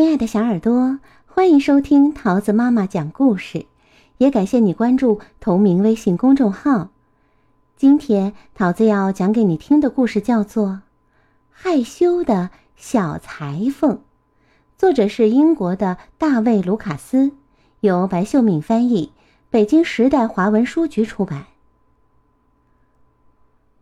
[0.00, 3.66] 亲爱的小耳朵，欢迎收听桃子妈妈讲故事，
[4.16, 6.88] 也感谢你关注同名微信公众号。
[7.76, 10.68] 今天桃子要讲给你听的故事叫做
[11.50, 13.96] 《害羞的小裁缝》，
[14.78, 17.32] 作者是英国的大卫·卢卡斯，
[17.80, 19.12] 由白秀敏翻译，
[19.50, 21.44] 北京时代华文书局出版。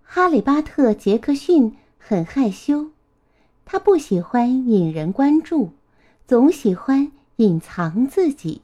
[0.02, 2.88] 哈利巴特·杰克逊很害羞，
[3.64, 5.70] 他不喜欢引人关注。
[6.28, 8.60] 总喜欢隐藏自己，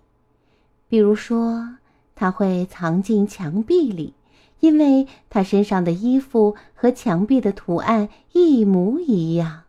[0.86, 1.76] 比如说，
[2.14, 4.12] 他会藏进墙壁里，
[4.60, 9.62] 因为他身上的衣服和墙壁的图案一模一样。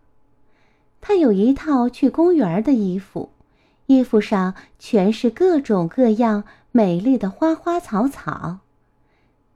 [0.99, 3.29] 他有一套去公园的衣服，
[3.85, 8.57] 衣服上全是各种各样美丽的花花草草。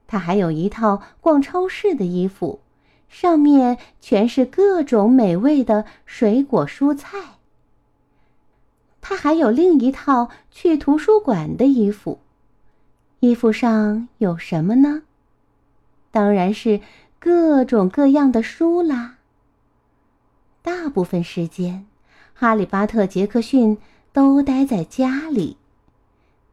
[0.07, 2.61] 他还有一套逛超市的衣服，
[3.09, 7.38] 上面全是各种美味的水果蔬菜。
[9.09, 12.19] 他还有另一套去图书馆的衣服，
[13.21, 15.01] 衣服上有什么呢？
[16.11, 16.79] 当然是
[17.17, 19.15] 各种各样的书啦。
[20.61, 21.87] 大部分时间，
[22.35, 23.79] 哈利巴特·杰克逊
[24.13, 25.57] 都待在家里。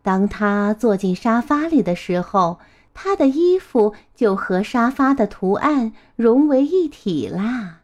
[0.02, 2.58] 当他坐进沙发里的时候，
[2.94, 7.80] 他的衣服就和沙发的图案融为一体啦。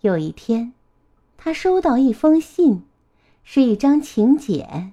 [0.00, 0.72] 有一天，
[1.36, 2.84] 他收到一封信。
[3.44, 4.92] 是一张请柬，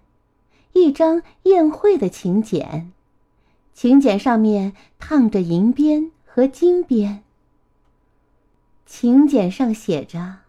[0.73, 2.91] 一张宴会的请柬。
[3.73, 7.23] 请柬上面烫着银边和金边。
[8.85, 10.39] 请柬上写着：“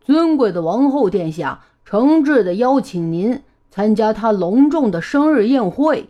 [0.00, 6.08] 尊贵的王后殿下，诚挚的邀请您参加他隆重的生日宴会，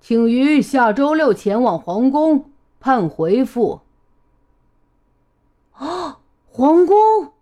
[0.00, 3.80] 请于下周六前往皇宫，盼回复。”
[5.78, 6.16] 哦，
[6.50, 7.33] 皇宫。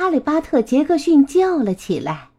[0.00, 2.30] 哈利巴特·杰克逊叫了起来：“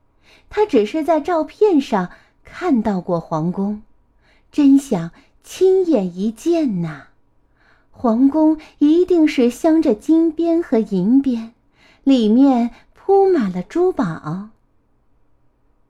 [0.50, 2.10] 他只是在照片上
[2.44, 3.84] 看到过皇宫，
[4.52, 5.12] 真想
[5.44, 7.10] 亲眼一见呐！
[7.92, 11.54] 皇宫一定是镶着金边和银边，
[12.04, 14.50] 里面铺满了珠宝。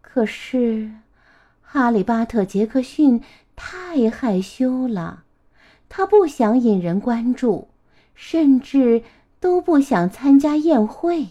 [0.02, 0.92] 可是，
[1.62, 3.24] 哈利巴特·杰克逊
[3.56, 5.24] 太害羞了，
[5.88, 7.70] 他不想引人关注，
[8.14, 9.04] 甚至
[9.40, 11.30] 都不想参加宴会。”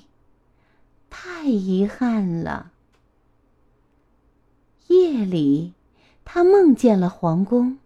[1.10, 2.70] 太遗憾了。
[4.86, 5.74] 夜里，
[6.24, 7.78] 他梦见了皇宫，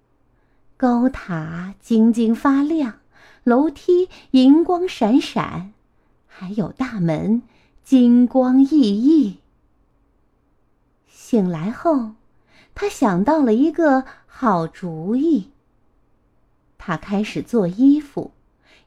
[0.76, 3.00] 高塔晶晶发亮，
[3.42, 5.72] 楼梯银光闪闪，
[6.26, 7.42] 还有大门
[7.82, 9.38] 金光熠熠。
[11.08, 12.12] 醒来后，
[12.74, 15.50] 他想到了一个好主意。
[16.78, 18.32] 他开始做衣服，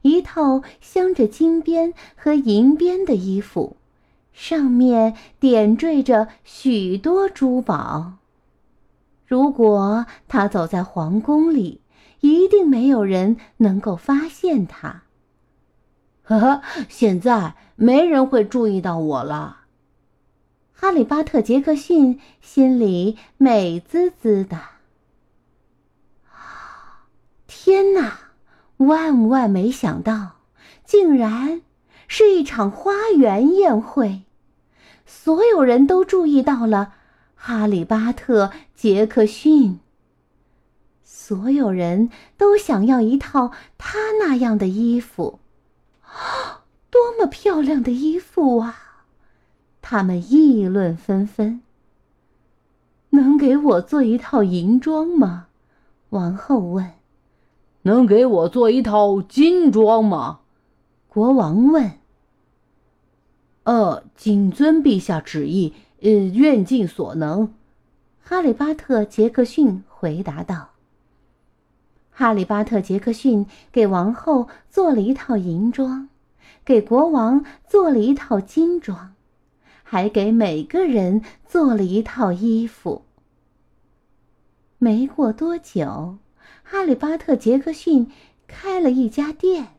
[0.01, 3.75] 一套镶着金边和银边的衣服。
[4.39, 8.13] 上面点缀着许多珠宝。
[9.25, 11.81] 如果他走在皇宫里，
[12.19, 15.01] 一定没有人能够发现他。
[16.21, 19.61] 呵呵，现在没人会注意到我了。
[20.71, 24.59] 哈利巴特·杰克逊心里美滋滋的。
[27.47, 28.19] 天哪！
[28.77, 30.33] 万万没想到，
[30.85, 31.63] 竟然
[32.07, 34.21] 是一场花园宴会。
[35.09, 36.93] 所有人都注意到了
[37.33, 38.45] 哈利巴特·
[38.75, 39.79] 杰克逊。
[41.01, 45.39] 所有人都想要一套他那样的衣服，
[46.91, 49.05] 多么漂亮的衣服啊！
[49.81, 51.61] 他们议论纷纷。
[53.11, 55.47] 能给我做一套银装吗？
[56.09, 56.91] 王后问。
[57.83, 60.39] 能给我做一套金装吗？
[61.07, 61.93] 国王问。
[63.67, 67.53] 呃，谨遵陛下旨意，呃，愿尽所能。”
[68.23, 70.69] 哈利巴特·杰克逊回答道。
[72.09, 76.07] 哈利巴特·杰克逊给王后做了一套银装，
[76.63, 79.13] 给国王做了一套金装，
[79.83, 83.03] 还给每个人做了一套衣服。
[84.77, 86.19] 没过多久，
[86.63, 88.09] 哈利巴特·杰克逊
[88.47, 89.73] 开了一家店。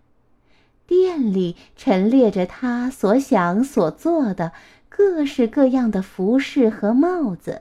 [0.89, 4.53] 店里陈列着他所想所做的
[4.89, 7.61] 各式各样的服饰和帽子，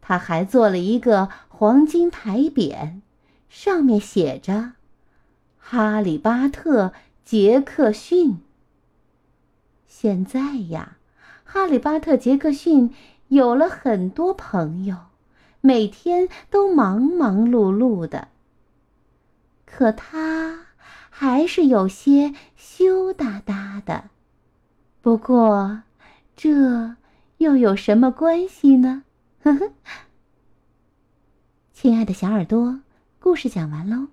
[0.00, 3.00] 他还做了一个黄金牌匾，
[3.50, 4.72] 上面写着
[5.60, 6.86] “哈利巴特·
[7.26, 8.38] 杰克逊”。
[9.86, 10.96] 现在呀，
[11.44, 12.94] 哈利巴特·杰克逊
[13.28, 14.96] 有了很多朋友，
[15.60, 18.28] 每天都忙忙碌碌的。
[19.66, 20.69] 可他。
[21.40, 24.10] 还是有些羞答答的，
[25.00, 25.80] 不过，
[26.36, 26.96] 这
[27.38, 29.04] 又有什么关系呢？
[29.42, 29.72] 呵呵。
[31.72, 32.80] 亲爱的小耳朵，
[33.18, 34.08] 故事讲完喽，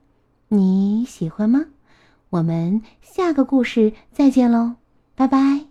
[0.47, 1.65] 你喜欢吗？
[2.29, 4.75] 我们下个故事再见喽，
[5.13, 5.66] 拜拜。